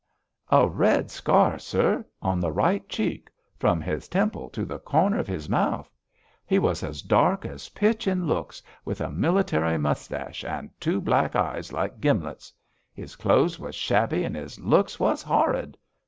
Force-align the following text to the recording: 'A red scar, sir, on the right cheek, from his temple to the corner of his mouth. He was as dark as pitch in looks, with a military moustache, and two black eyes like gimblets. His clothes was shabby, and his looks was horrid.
'A 0.49 0.67
red 0.67 1.11
scar, 1.11 1.59
sir, 1.59 2.03
on 2.23 2.39
the 2.39 2.51
right 2.51 2.89
cheek, 2.89 3.29
from 3.59 3.79
his 3.79 4.07
temple 4.07 4.49
to 4.49 4.65
the 4.65 4.79
corner 4.79 5.19
of 5.19 5.27
his 5.27 5.47
mouth. 5.47 5.91
He 6.43 6.57
was 6.57 6.81
as 6.81 7.03
dark 7.03 7.45
as 7.45 7.69
pitch 7.69 8.07
in 8.07 8.25
looks, 8.25 8.63
with 8.83 8.99
a 8.99 9.11
military 9.11 9.77
moustache, 9.77 10.43
and 10.43 10.71
two 10.79 11.01
black 11.01 11.35
eyes 11.35 11.71
like 11.71 12.01
gimblets. 12.01 12.51
His 12.95 13.15
clothes 13.15 13.59
was 13.59 13.75
shabby, 13.75 14.23
and 14.23 14.35
his 14.35 14.59
looks 14.59 14.99
was 14.99 15.21
horrid. 15.21 15.77